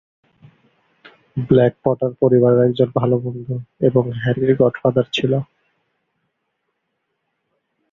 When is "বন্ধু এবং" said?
3.23-4.03